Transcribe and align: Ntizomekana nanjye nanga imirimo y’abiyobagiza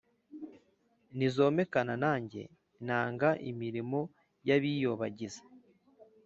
Ntizomekana 1.15 1.93
nanjye 2.03 2.41
nanga 2.85 3.29
imirimo 3.51 3.99
y’abiyobagiza 4.47 5.41